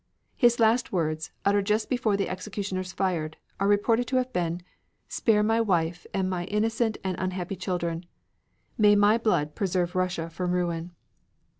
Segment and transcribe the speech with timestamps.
[0.35, 4.63] His last words, uttered just before the executioners fired, are reported to have been
[5.07, 8.07] "Spare my wife and my innocent and unhappy children.
[8.79, 10.89] May my blood preserve Russia from ruin."